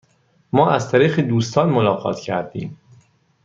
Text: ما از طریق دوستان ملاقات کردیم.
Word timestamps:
ما 0.53 0.71
از 0.71 0.91
طریق 0.91 1.19
دوستان 1.19 1.69
ملاقات 1.69 2.19
کردیم. 2.19 2.77